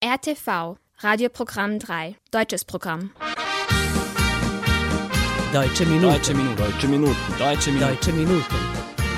[0.00, 3.10] RTV, Radioprogramm 3, deutsches Programm.
[5.52, 6.02] Deutsche Minuten.
[6.02, 6.56] Deutsche Minuten.
[6.56, 7.16] Deutsche Minuten.
[7.36, 7.82] Deutsche Minuten.
[7.82, 8.44] Deutsche Minuten.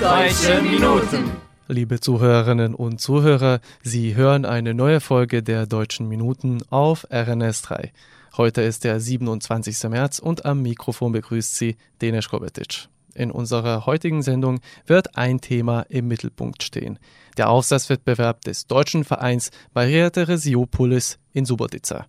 [0.00, 1.32] Deutsche Minuten.
[1.68, 7.92] Liebe Zuhörerinnen und Zuhörer, Sie hören eine neue Folge der Deutschen Minuten auf RNS 3.
[8.38, 9.90] Heute ist der 27.
[9.90, 12.88] März und am Mikrofon begrüßt Sie Denis Kobetic.
[13.20, 16.98] In unserer heutigen Sendung wird ein Thema im Mittelpunkt stehen.
[17.36, 22.06] Der Aufsatzwettbewerb des deutschen Vereins Maria Theresiopolis in Subotica.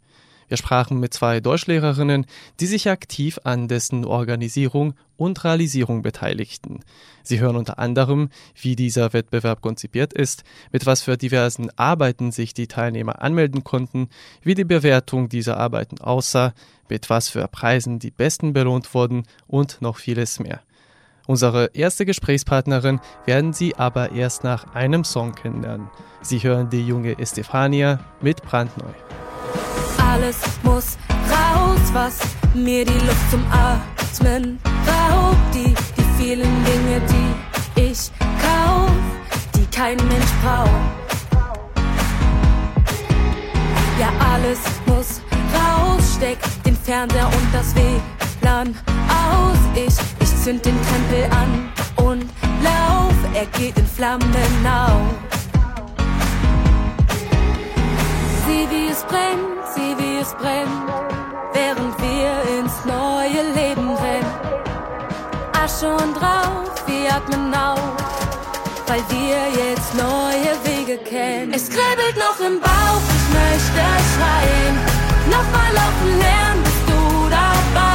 [0.48, 2.26] Wir sprachen mit zwei Deutschlehrerinnen,
[2.62, 6.80] die sich aktiv an dessen Organisierung und Realisierung beteiligten.
[7.24, 8.30] Sie hören unter anderem,
[8.62, 14.08] wie dieser Wettbewerb konzipiert ist, mit was für diversen Arbeiten sich die Teilnehmer anmelden konnten,
[14.44, 16.54] wie die Bewertung dieser Arbeiten aussah,
[16.88, 20.62] mit was für Preisen die Besten belohnt wurden und noch vieles mehr.
[21.32, 25.90] Unsere erste Gesprächspartnerin werden Sie aber erst nach einem Song kennenlernen.
[26.22, 28.92] Sie hören die junge Estefania mit Brandneu.
[29.98, 30.98] Alles muss
[31.30, 32.20] raus, was
[32.54, 35.38] mir die Luft zum Atmen raubt.
[35.54, 38.12] Die, die vielen Dinge, die ich
[38.42, 38.92] kauf,
[39.56, 40.70] die kein Mensch braucht.
[43.98, 45.22] Ja, alles muss
[45.56, 48.76] raus, steck den Fernseher und das WLAN
[49.08, 49.58] aus.
[49.76, 51.72] Ich zünd den Tempel an
[52.08, 52.24] und
[52.64, 54.26] lauf, er geht in Flammen
[54.66, 55.14] auf.
[58.46, 60.90] Sieh, wie es brennt, sieh, wie es brennt,
[61.54, 64.34] während wir ins neue Leben rennen.
[65.64, 67.80] Asche und Rauch, wir atmen auf,
[68.88, 71.54] weil wir jetzt neue Wege kennen.
[71.54, 73.84] Es kribbelt noch im Bauch, ich möchte
[74.14, 74.76] schreien.
[75.30, 77.91] Nochmal laufen lernen, bist du dabei.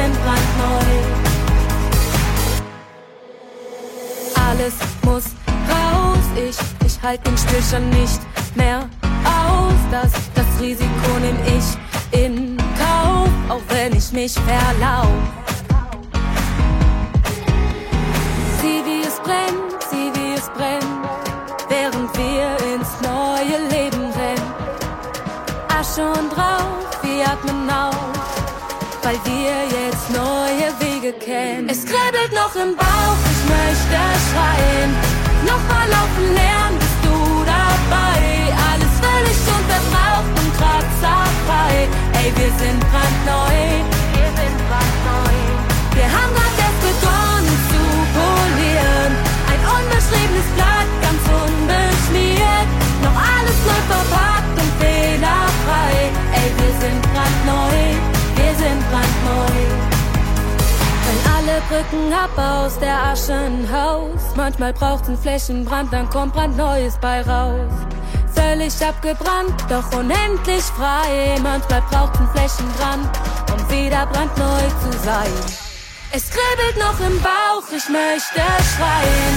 [0.00, 0.90] Sind brandneu.
[4.48, 4.74] Alles
[5.04, 5.24] muss
[5.70, 8.20] raus, ich, ich halt den Stillstand nicht
[8.54, 8.88] mehr
[9.24, 9.80] aus.
[9.90, 15.20] Das, das Risiko nehm ich in Kauf, auch wenn ich mich verlauf.
[18.60, 21.00] Sieh, wie es brennt, sieh, wie es brennt,
[21.68, 24.50] während wir ins neue Leben rennen.
[25.78, 28.19] Asche und Rauch, wir atmen auf,
[29.10, 31.68] weil wir jetzt neue Wege kennen.
[31.68, 33.98] Es kribbelt noch im Bauch, ich möchte
[34.30, 34.90] schreien.
[35.44, 36.78] Nochmal laufen lernen,
[61.70, 64.34] Brücken ab aus der Asche ein Haus.
[64.34, 67.70] Manchmal braucht's einen Flächenbrand, dann kommt brandneues bei raus.
[68.34, 71.38] Völlig abgebrannt, doch unendlich frei.
[71.40, 73.08] Manchmal braucht's einen Flächenbrand,
[73.54, 75.30] um wieder brandneu zu sein.
[76.10, 78.42] Es kribbelt noch im Bauch, ich möchte
[78.74, 79.34] schreien.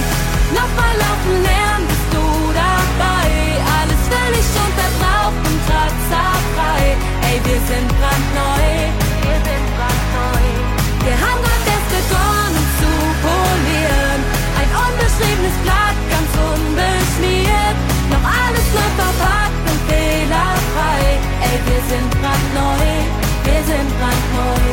[0.50, 3.30] Nochmal laufen lernen, bist du dabei.
[3.78, 6.96] Alles völlig unterbraucht und kratzerfrei.
[7.30, 8.90] Ey, wir sind brandneu,
[9.22, 10.42] wir sind brandneu.
[11.04, 11.53] Wir haben
[15.14, 17.76] unbeschriebenes Blatt, ganz unbeschmiert.
[18.10, 18.66] Noch alles
[18.98, 21.00] auf hart und fehlerfrei.
[21.42, 22.86] Ey, wir sind brandneu,
[23.44, 24.64] wir sind brandneu.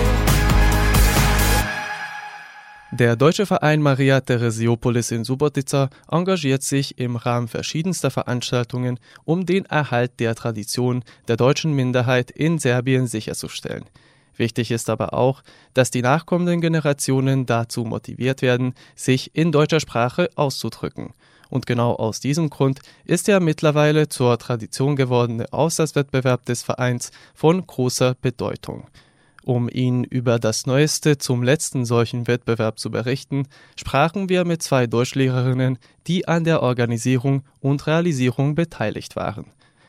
[2.94, 9.66] Der deutsche Verein Maria Theresiopolis in Subotica engagiert sich im Rahmen verschiedenster Veranstaltungen, um den
[9.66, 13.85] Erhalt der Tradition der deutschen Minderheit in Serbien sicherzustellen.
[14.37, 15.43] Wichtig ist aber auch,
[15.73, 21.13] dass die nachkommenden Generationen dazu motiviert werden, sich in deutscher Sprache auszudrücken.
[21.49, 27.67] Und genau aus diesem Grund ist der mittlerweile zur Tradition gewordene Aufsatzwettbewerb des Vereins von
[27.67, 28.87] großer Bedeutung.
[29.43, 34.87] Um Ihnen über das Neueste zum letzten solchen Wettbewerb zu berichten, sprachen wir mit zwei
[34.87, 39.47] Deutschlehrerinnen, die an der Organisierung und Realisierung beteiligt waren.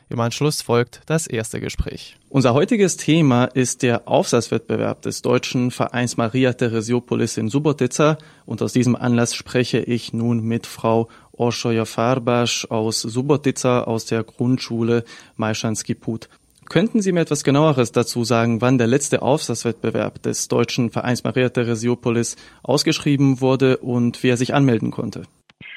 [0.09, 2.17] Im Anschluss folgt das erste Gespräch.
[2.29, 8.73] Unser heutiges Thema ist der Aufsatzwettbewerb des deutschen Vereins Maria Theresiopolis in Subotica und aus
[8.73, 15.03] diesem Anlass spreche ich nun mit Frau Orschoja Farbasch aus Subotica aus der Grundschule
[15.35, 16.29] Majschanski Put.
[16.69, 21.49] Könnten Sie mir etwas genaueres dazu sagen, wann der letzte Aufsatzwettbewerb des deutschen Vereins Maria
[21.49, 25.23] Theresiopolis ausgeschrieben wurde und wer sich anmelden konnte?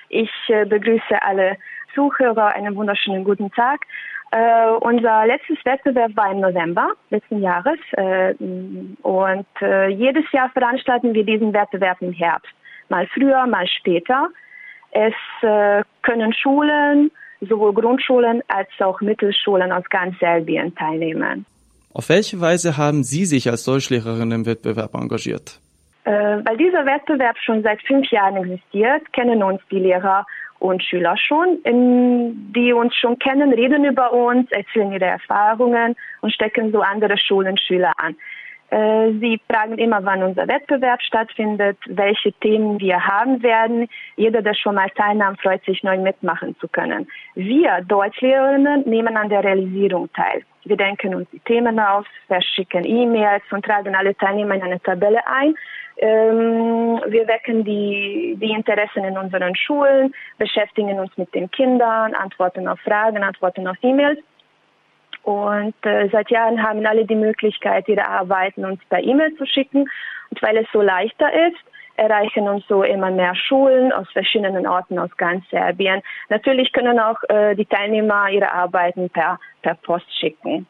[0.09, 1.57] Ich äh, begrüße alle
[1.95, 2.55] Zuhörer.
[2.55, 3.81] Einen wunderschönen guten Tag.
[4.37, 8.35] Äh, unser letztes Wettbewerb war im November letzten Jahres äh,
[9.03, 12.53] und äh, jedes Jahr veranstalten wir diesen Wettbewerb im Herbst.
[12.91, 14.29] Mal früher, mal später.
[14.91, 17.11] Es äh, können Schulen,
[17.41, 21.47] sowohl Grundschulen als auch Mittelschulen aus ganz Serbien teilnehmen.
[21.95, 25.61] Auf welche Weise haben Sie sich als Deutschlehrerin im Wettbewerb engagiert?
[26.05, 26.11] Äh,
[26.45, 30.27] weil dieser Wettbewerb schon seit fünf Jahren existiert, kennen uns die Lehrer
[30.59, 36.73] und Schüler schon, die uns schon kennen, reden über uns, erzählen ihre Erfahrungen und stecken
[36.73, 38.17] so andere Schulen Schüler an.
[38.71, 43.87] Äh, sie fragen immer, wann unser Wettbewerb stattfindet, welche Themen wir haben werden.
[44.17, 47.07] Jeder, der schon mal teilnahm, freut sich, neu mitmachen zu können.
[47.35, 50.43] Wir Deutschlehrerinnen nehmen an der Realisierung teil.
[50.65, 55.25] Wir denken uns die Themen aus, verschicken E-Mails und tragen alle Teilnehmer in eine Tabelle
[55.29, 55.55] ein.
[55.99, 62.69] Ähm, wir wecken die, die Interessen in unseren Schulen, beschäftigen uns mit den Kindern, antworten
[62.69, 64.19] auf Fragen, antworten auf E-Mails.
[65.23, 69.89] Und äh, seit Jahren haben alle die Möglichkeit, ihre Arbeiten uns per E-Mail zu schicken.
[70.31, 71.59] Und weil es so leichter ist,
[71.97, 76.03] erreichen uns so immer mehr Schulen aus verschiedenen Orten aus ganz Serbien.
[76.29, 80.67] Natürlich können auch äh, die Teilnehmer ihre Arbeiten per, per Post schicken.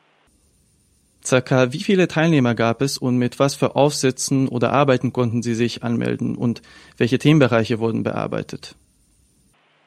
[1.27, 5.55] Circa wie viele Teilnehmer gab es und mit was für Aufsätzen oder Arbeiten konnten Sie
[5.55, 6.63] sich anmelden und
[6.99, 8.77] welche Themenbereiche wurden bearbeitet?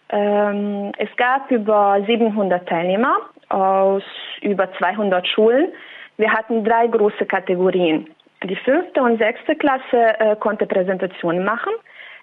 [0.09, 3.17] Ähm, es gab über 700 Teilnehmer
[3.49, 4.03] aus
[4.41, 5.69] über 200 Schulen.
[6.17, 8.07] Wir hatten drei große Kategorien.
[8.43, 11.71] Die fünfte und sechste Klasse äh, konnte Präsentationen machen,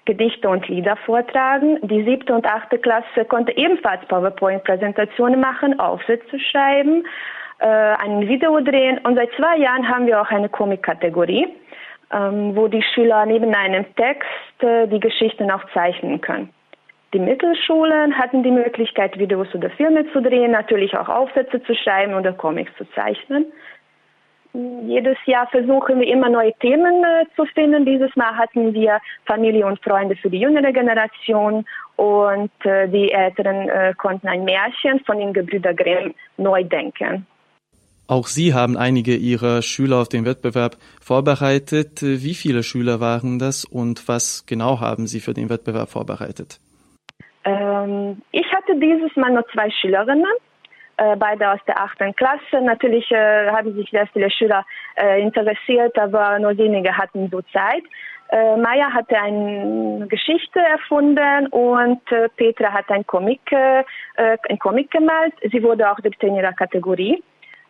[0.06, 1.78] Gedichte und Lieder vortragen.
[1.82, 7.04] Die siebte und achte Klasse konnte ebenfalls PowerPoint-Präsentationen machen, Aufsätze schreiben,
[7.58, 8.98] äh, ein Video drehen.
[8.98, 11.48] Und seit zwei Jahren haben wir auch eine Komik-Kategorie,
[12.12, 16.50] ähm, wo die Schüler neben einem Text äh, die Geschichten auch zeichnen können.
[17.14, 22.14] Die Mittelschulen hatten die Möglichkeit, Videos oder Filme zu drehen, natürlich auch Aufsätze zu schreiben
[22.14, 23.46] oder Comics zu zeichnen.
[24.86, 27.84] Jedes Jahr versuchen wir immer neue Themen äh, zu finden.
[27.84, 31.66] Dieses Mal hatten wir Familie und Freunde für die jüngere Generation
[31.96, 37.26] und äh, die Älteren äh, konnten ein Märchen von den Gebrüder Grimm neu denken.
[38.08, 42.02] Auch Sie haben einige Ihrer Schüler auf den Wettbewerb vorbereitet.
[42.02, 46.60] Wie viele Schüler waren das und was genau haben Sie für den Wettbewerb vorbereitet?
[47.44, 50.34] Ähm, ich hatte dieses Mal nur zwei Schülerinnen,
[50.98, 52.62] äh, beide aus der achten Klasse.
[52.62, 54.64] Natürlich äh, haben sich sehr viele Schüler
[54.96, 57.82] äh, interessiert, aber nur wenige hatten so Zeit.
[58.28, 63.84] Äh, Maya hatte eine Geschichte erfunden und äh, Petra hat ein Comic, äh,
[64.48, 65.34] ein Comic gemalt.
[65.52, 67.22] Sie wurde auch dritte in ihrer Kategorie.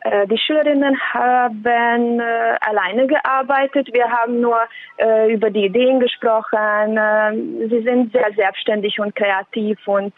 [0.06, 3.88] Äh, die Schülerinnen haben äh, alleine gearbeitet.
[3.92, 4.58] Wir haben nur
[4.98, 6.98] äh, über die Ideen gesprochen.
[7.70, 10.14] Sie sind sehr selbstständig und kreativ und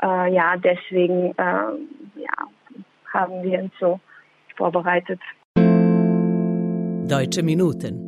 [0.00, 2.36] ja, deswegen ja,
[3.12, 3.98] haben wir uns so
[4.56, 5.20] vorbereitet.
[7.08, 8.07] Deutsche Minuten.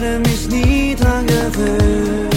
[0.00, 2.28] Werde mich nie dran gewöhnen.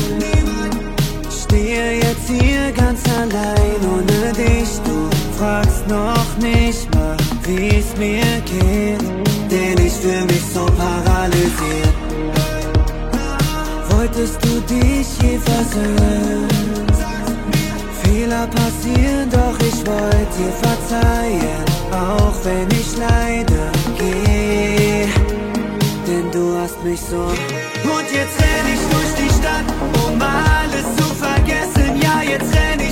[1.30, 4.70] Stehe jetzt hier ganz allein ohne dich.
[4.86, 9.02] Du fragst noch nicht mal, wie es mir geht,
[9.52, 11.96] denn ich fühle mich so paralysiert.
[13.90, 16.48] Wolltest du dich je versöhnen?
[18.04, 23.72] Fehler passieren, doch ich wollte dir verzeihen, auch wenn ich leide.
[23.98, 24.64] Geh
[25.14, 25.23] denn
[26.34, 27.22] du hast mich so.
[27.22, 29.68] Und jetzt renn ich durch die Stadt,
[30.06, 32.02] um alles zu vergessen.
[32.02, 32.83] Ja, jetzt renn ich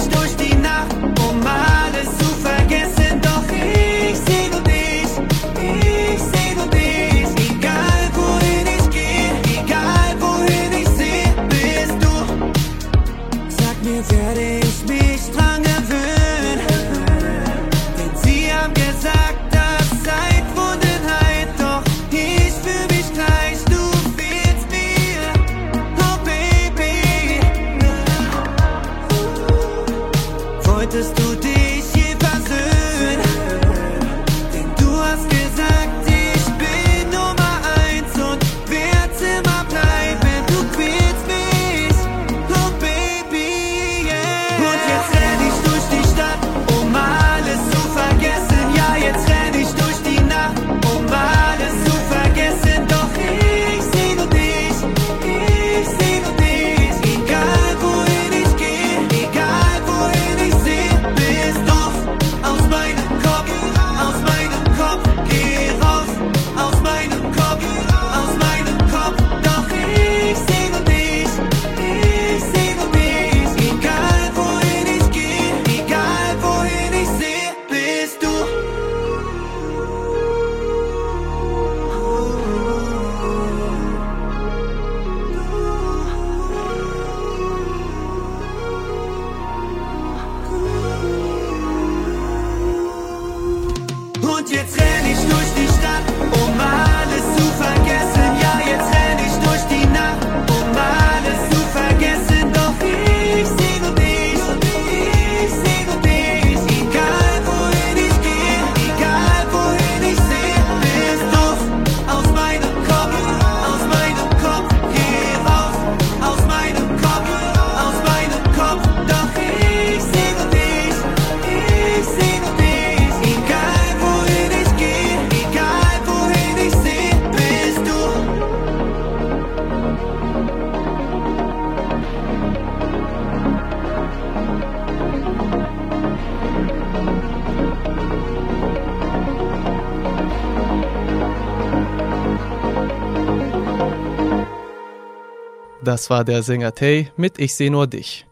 [145.92, 148.26] Das war der Sänger Tay mit Ich seh nur dich.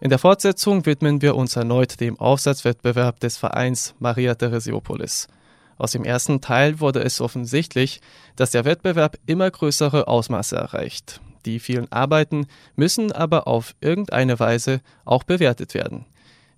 [0.00, 5.28] In der Fortsetzung widmen wir uns erneut dem Aufsatzwettbewerb des Vereins Maria Theresiopolis.
[5.76, 8.00] Aus dem ersten Teil wurde es offensichtlich,
[8.34, 11.20] dass der Wettbewerb immer größere Ausmaße erreicht.
[11.46, 16.04] Die vielen Arbeiten müssen aber auf irgendeine Weise auch bewertet werden.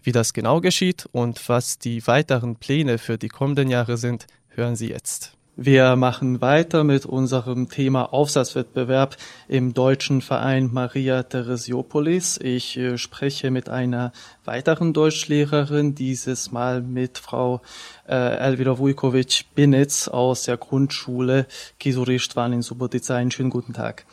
[0.02, 4.74] Wie das genau geschieht und was die weiteren Pläne für die kommenden Jahre sind, hören
[4.74, 5.36] Sie jetzt.
[5.56, 9.16] Wir machen weiter mit unserem Thema Aufsatzwettbewerb
[9.48, 12.38] im deutschen Verein Maria Theresiopolis.
[12.42, 14.12] Ich äh, spreche mit einer
[14.44, 17.60] weiteren Deutschlehrerin, dieses Mal mit Frau
[18.08, 21.46] äh, Elvira Vujkovic-Binitz aus der Grundschule
[21.78, 23.16] Kisuristwan in Subotica.
[23.16, 24.06] Einen schönen guten Tag.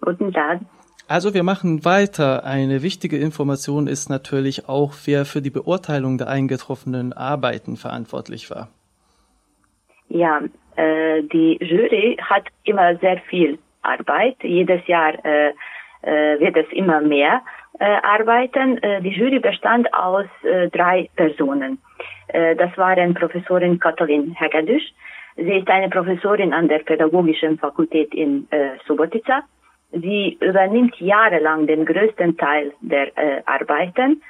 [0.00, 0.60] Guten Tag.
[1.08, 2.44] Also wir machen weiter.
[2.44, 8.68] Eine wichtige Information ist natürlich auch, wer für die Beurteilung der eingetroffenen Arbeiten verantwortlich war.
[10.12, 10.42] Ja,
[10.76, 14.36] äh, die Jury hat immer sehr viel Arbeit.
[14.42, 15.54] Jedes Jahr äh,
[16.02, 17.40] äh, wird es immer mehr
[17.80, 18.76] äh, arbeiten.
[18.82, 21.78] Äh, die Jury bestand aus äh, drei Personen.
[22.28, 24.92] Äh, das waren Professorin Katalin Hegedüsch.
[25.36, 29.44] Sie ist eine Professorin an der Pädagogischen Fakultät in äh, Subotica.
[29.92, 34.22] Sie übernimmt jahrelang den größten Teil der äh, Arbeiten.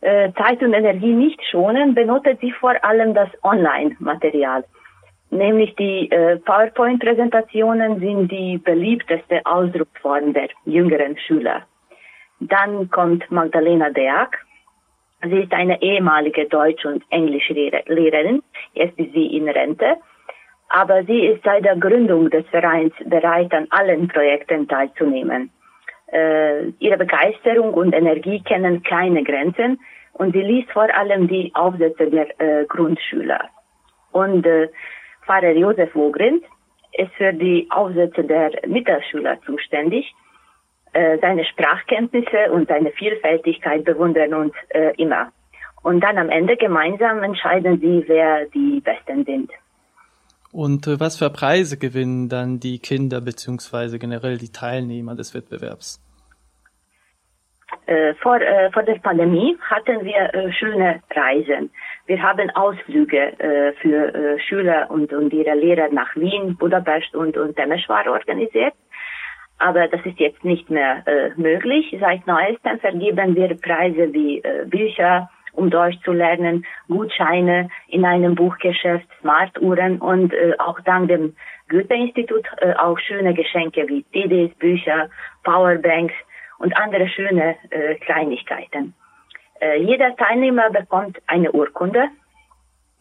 [0.00, 4.64] Äh, Zeit und Energie nicht schonen, benutzt sie vor allem das Online-Material.
[5.30, 11.62] Nämlich die äh, PowerPoint-Präsentationen sind die beliebteste Ausdrucksform der jüngeren Schüler.
[12.40, 14.38] Dann kommt Magdalena Deak.
[15.22, 18.42] Sie ist eine ehemalige Deutsch- und Englischlehrerin.
[18.72, 19.96] Jetzt ist sie in Rente.
[20.70, 25.50] Aber sie ist seit der Gründung des Vereins bereit, an allen Projekten teilzunehmen.
[26.12, 29.78] Äh, ihre Begeisterung und Energie kennen keine Grenzen
[30.14, 33.42] und sie liest vor allem die Aufsätze der äh, Grundschüler.
[34.12, 34.68] Und äh,
[35.30, 36.42] Pfarrer Josef Wogrin
[36.92, 40.12] ist für die Aufsätze der Mittelschüler zuständig.
[40.92, 45.30] Äh, seine Sprachkenntnisse und seine Vielfältigkeit bewundern uns äh, immer.
[45.82, 49.50] Und dann am Ende gemeinsam entscheiden sie, wer die Besten sind.
[50.50, 56.02] Und äh, was für Preise gewinnen dann die Kinder beziehungsweise generell die Teilnehmer des Wettbewerbs?
[57.86, 61.70] Äh, vor, äh, vor der Pandemie hatten wir äh, schöne Reisen.
[62.06, 67.36] Wir haben Ausflüge äh, für äh, Schüler und, und ihre Lehrer nach Wien, Budapest und,
[67.36, 68.74] und Temeschwar organisiert.
[69.58, 71.94] Aber das ist jetzt nicht mehr äh, möglich.
[72.00, 78.34] Seit neuestem vergeben wir Preise wie äh, Bücher, um Deutsch zu lernen, Gutscheine in einem
[78.34, 81.34] Buchgeschäft, Smartuhren und äh, auch dank dem
[81.68, 85.10] Goethe-Institut äh, auch schöne Geschenke wie CDs, Bücher,
[85.44, 86.14] Powerbanks
[86.60, 88.94] und andere schöne äh, Kleinigkeiten.
[89.60, 92.08] Äh, jeder Teilnehmer bekommt eine Urkunde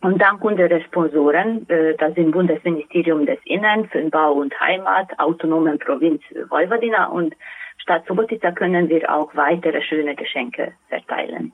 [0.01, 5.77] und dank unserer Sponsoren, äh, das sind Bundesministerium des Innern für Bau und Heimat, autonomen
[5.77, 7.35] Provinz Vojvodina und
[7.77, 11.53] Stadt Subotica können wir auch weitere schöne Geschenke verteilen.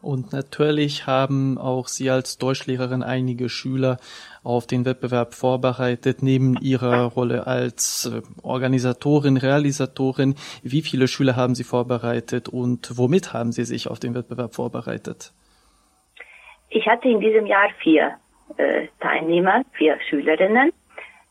[0.00, 3.96] Und natürlich haben auch Sie als Deutschlehrerin einige Schüler
[4.44, 10.36] auf den Wettbewerb vorbereitet, neben Ihrer Rolle als äh, Organisatorin, Realisatorin.
[10.62, 15.32] Wie viele Schüler haben Sie vorbereitet und womit haben Sie sich auf den Wettbewerb vorbereitet?
[16.70, 18.14] Ich hatte in diesem Jahr vier
[18.56, 20.72] äh, Teilnehmer, vier Schülerinnen.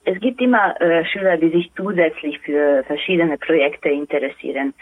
[0.03, 4.74] Es gibt immer äh, Schüler, die sich zusätzlich für verschiedene Projekte interessieren.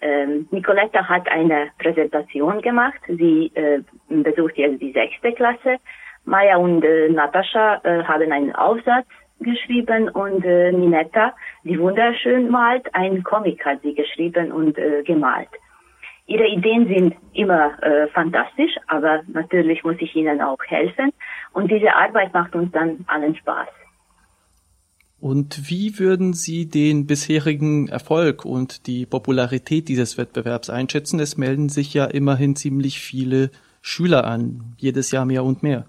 [0.00, 3.00] Ähm, Nicoletta hat eine Präsentation gemacht.
[3.08, 5.78] Sie äh, besucht jetzt die sechste Klasse.
[6.24, 9.06] Maya und äh, Natascha äh, haben einen Aufsatz
[9.40, 11.34] geschrieben und äh, Ninetta,
[11.64, 15.48] die wunderschön malt, einen Comic hat sie geschrieben und äh, gemalt.
[16.26, 21.12] Ihre Ideen sind immer äh, fantastisch, aber natürlich muss ich ihnen auch helfen
[21.52, 23.68] und diese Arbeit macht uns dann allen Spaß.
[25.24, 31.18] Und wie würden Sie den bisherigen Erfolg und die Popularität dieses Wettbewerbs einschätzen?
[31.18, 33.48] Es melden sich ja immerhin ziemlich viele
[33.80, 35.86] Schüler an, jedes Jahr mehr und mehr.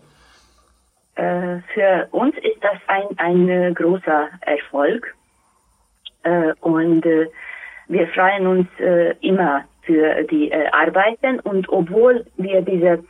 [1.16, 5.14] Äh, für uns ist das ein, ein großer Erfolg
[6.24, 7.28] äh, und äh,
[7.90, 8.68] wir freuen uns
[9.20, 13.04] immer für die Arbeiten und obwohl wir diese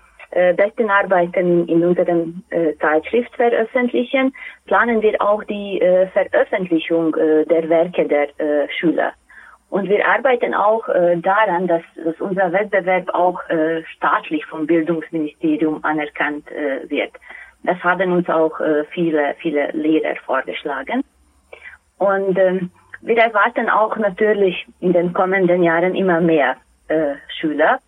[0.54, 4.34] besten Arbeiten in unserem äh, Zeitschrift veröffentlichen,
[4.65, 9.13] planen wir auch die äh, Veröffentlichung äh, der Werke der äh, Schüler.
[9.70, 15.84] Und wir arbeiten auch äh, daran, dass, dass unser Wettbewerb auch äh, staatlich vom Bildungsministerium
[15.84, 17.12] anerkannt äh, wird.
[17.63, 21.04] Das haben uns auch äh, viele, viele Lehrer vorgeschlagen.
[21.98, 27.80] Und ähm, wir erwarten auch natürlich in den kommenden Jahren immer mehr äh, Schüler.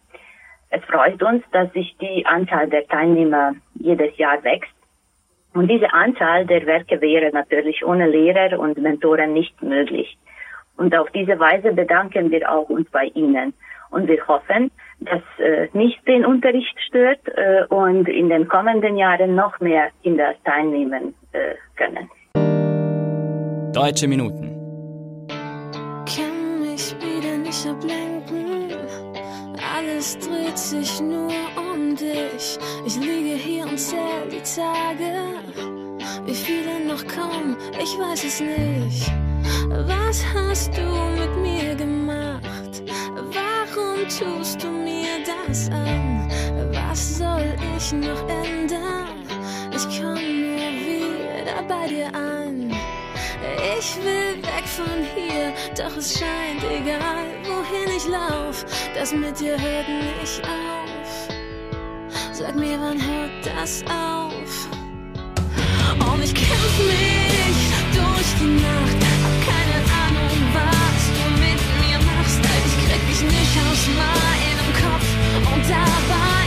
[0.70, 4.72] Es freut uns, dass sich die Anzahl der Teilnehmer jedes Jahr wächst.
[5.54, 10.18] Und diese Anzahl der Werke wäre natürlich ohne Lehrer und Mentoren nicht möglich.
[10.76, 13.54] Und auf diese Weise bedanken wir auch uns bei Ihnen.
[13.90, 14.70] Und wir hoffen,
[15.00, 20.36] dass äh, nicht den Unterricht stört äh, und in den kommenden Jahren noch mehr Kinder
[20.44, 22.10] teilnehmen äh, können.
[23.74, 24.56] Deutsche Minuten.
[26.06, 29.17] Kann mich wieder nicht ablenken.
[29.78, 32.58] Alles dreht sich nur um dich.
[32.84, 35.36] Ich liege hier und zähl die Tage.
[36.26, 39.12] Wie viele noch kommen, ich weiß es nicht.
[39.70, 42.82] Was hast du mit mir gemacht?
[43.38, 46.28] Warum tust du mir das an?
[46.72, 49.28] Was soll ich noch ändern?
[49.76, 52.72] Ich komm nur wieder bei dir an.
[53.78, 58.64] Ich will weg von hier, doch es scheint egal, wohin ich lauf.
[58.94, 61.28] Das mit dir hört nicht auf.
[62.32, 64.54] Sag mir, wann hört das auf?
[66.08, 67.58] Und ich kämpf mich
[67.98, 69.00] durch die Nacht.
[69.24, 72.42] Hab keine Ahnung, was du mit mir machst.
[72.68, 75.08] Ich krieg dich nicht aus meinem Kopf.
[75.54, 76.47] Und dabei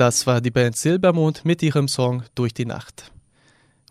[0.00, 3.12] Das war die Band Silbermond mit ihrem Song Durch die Nacht.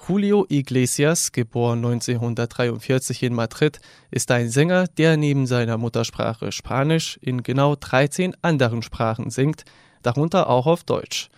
[0.07, 7.43] Julio Iglesias, geboren 1943 in Madrid, ist ein Sänger, der neben seiner Muttersprache Spanisch in
[7.43, 9.65] genau 13 anderen Sprachen singt,
[10.01, 11.29] darunter auch auf Deutsch.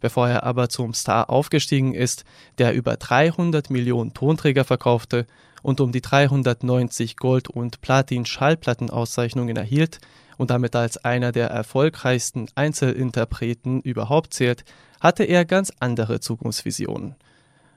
[0.00, 2.24] Bevor er aber zum Star aufgestiegen ist,
[2.56, 5.26] der über 300 Millionen Tonträger verkaufte
[5.62, 9.98] und um die 390 Gold- und Platin-Schallplattenauszeichnungen erhielt
[10.36, 14.64] und damit als einer der erfolgreichsten Einzelinterpreten überhaupt zählt,
[15.00, 17.14] hatte er ganz andere Zukunftsvisionen.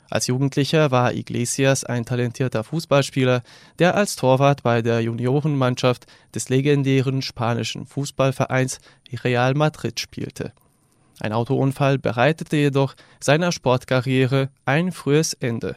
[0.09, 3.43] Als Jugendlicher war Iglesias ein talentierter Fußballspieler,
[3.77, 8.79] der als Torwart bei der Juniorenmannschaft des legendären spanischen Fußballvereins
[9.23, 10.51] Real Madrid spielte.
[11.19, 15.75] Ein Autounfall bereitete jedoch seiner Sportkarriere ein frühes Ende.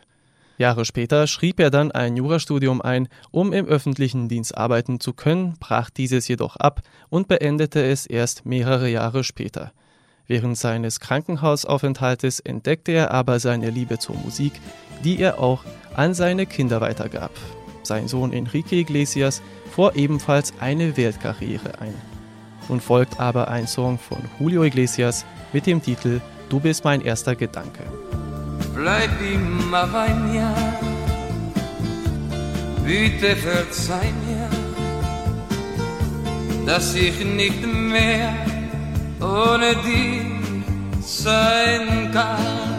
[0.62, 5.57] Jahre später schrieb er dann ein Jurastudium ein, um im öffentlichen Dienst arbeiten zu können,
[5.59, 9.72] brach dieses jedoch ab und beendete es erst mehrere Jahre später.
[10.29, 14.53] Während seines Krankenhausaufenthaltes entdeckte er aber seine Liebe zur Musik,
[15.05, 17.33] die er auch an seine Kinder weitergab.
[17.83, 21.94] Sein Sohn Enrique Iglesias fuhr ebenfalls eine Weltkarriere ein.
[22.68, 27.35] Nun folgt aber ein Song von Julio Iglesias mit dem Titel Du bist mein erster
[27.35, 27.83] Gedanke.
[28.74, 30.54] Bleib immer bei mir,
[32.85, 34.48] bitte verzeih mir,
[36.66, 38.35] dass ich nicht mehr
[39.20, 40.32] ohne dich
[41.00, 42.72] sein kann.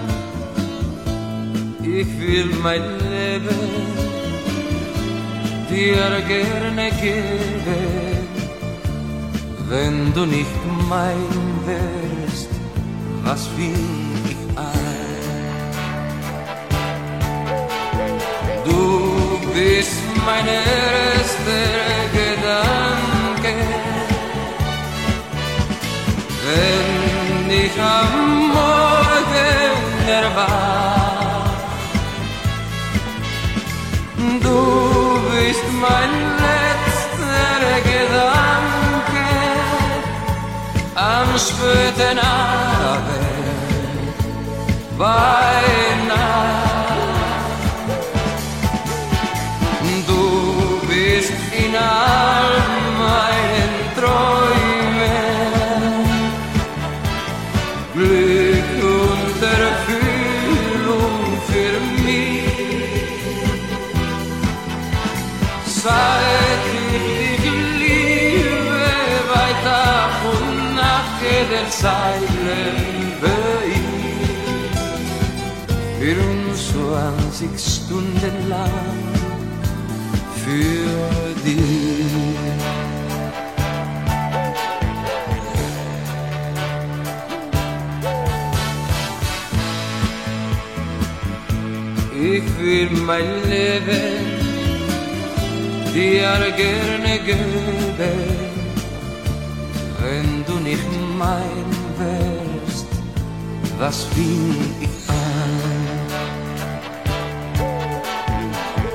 [1.83, 3.93] Ich will mein Leben
[5.69, 8.27] dir gerne geben,
[9.69, 10.57] wenn du nicht
[10.89, 11.29] mein
[11.65, 12.49] wärst,
[13.23, 14.12] was will
[18.65, 21.65] Du bist mein erster
[22.13, 23.53] Gedanke
[26.45, 31.53] wenn ich am Morgen erwach.
[34.41, 34.61] Du
[35.31, 36.11] bist mein
[36.43, 39.27] letzter Gedanke
[40.95, 43.23] am späten Abend
[44.97, 45.92] bei
[72.45, 73.35] lebe
[73.75, 73.93] ich.
[75.99, 78.71] 24 Stunden lang
[80.43, 81.73] für dich.
[92.15, 94.25] Ich will mein Leben
[95.93, 98.23] dir gerne geben,
[99.99, 102.87] wenn du nicht mein wärst,
[103.79, 105.93] was fing ich an?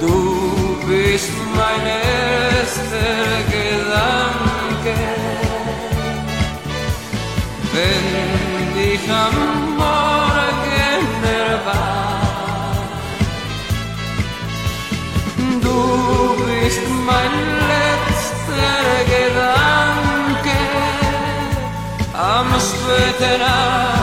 [0.00, 4.96] Du bist mein erster Gedanke,
[23.30, 23.97] and I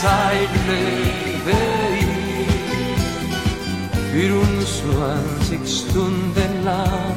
[0.00, 1.58] Zeit lebe
[1.98, 2.06] ich
[4.12, 7.16] 24 Stunden lang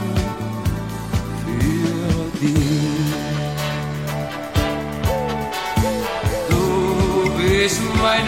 [1.46, 3.12] für dich.
[6.50, 6.64] Du
[7.38, 8.28] bist mein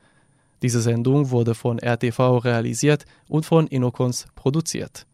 [0.61, 5.07] Diese Sendung wurde von RTV realisiert und von Inokons produziert.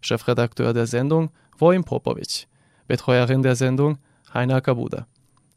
[0.00, 2.46] Chefredakteur der Sendung Vojin Popovic.
[2.86, 3.98] Betreuerin der Sendung
[4.32, 5.06] Heiner Kabuda.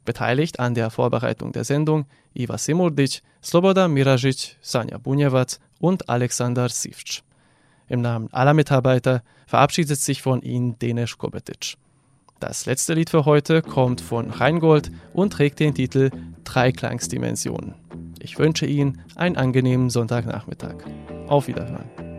[0.06, 7.23] Beteiligt an der Vorbereitung der Sendung Iva Simurdic, Sloboda Miražić, Sanja Bunjevac und Alexander Sivč.
[7.88, 11.77] Im Namen aller Mitarbeiter verabschiedet sich von Ihnen Denis Kobetic.
[12.41, 16.10] Das letzte Lied für heute kommt von Rheingold und trägt den Titel
[16.43, 17.75] Dreiklangsdimensionen.
[18.19, 20.77] Ich wünsche Ihnen einen angenehmen Sonntagnachmittag.
[21.27, 22.11] Auf Wiederhören.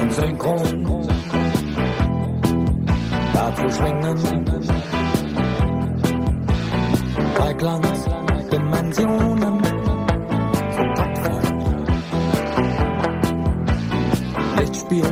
[0.00, 0.86] Und Synchron.
[3.34, 4.44] Dazu schwingen
[7.38, 8.08] bei Glanz
[8.50, 9.62] Dimensionen.
[14.56, 15.04] Lichtspiel,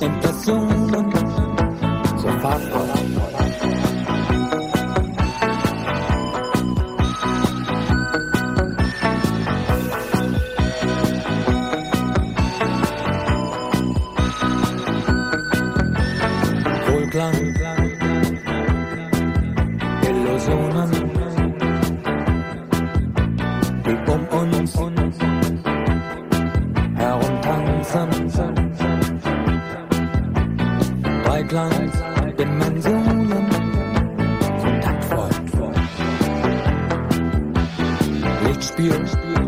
[0.00, 1.12] Impressionen
[2.16, 2.81] so farbvoll.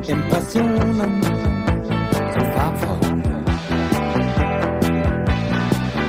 [0.09, 1.23] Impressionen,
[2.35, 3.01] so farbvoll.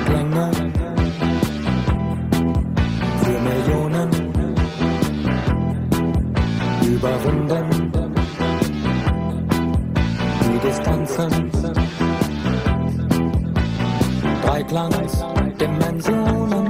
[0.05, 0.51] Klänge
[3.21, 4.09] für Millionen
[6.85, 7.65] überwinden
[10.41, 11.31] die Distanzen.
[14.43, 15.25] Dreiklangs
[15.59, 16.67] Dimensionen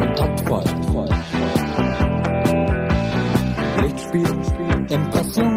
[0.00, 0.64] und taktvoll.
[3.80, 4.30] Lichtspiel,
[4.88, 5.49] Impression.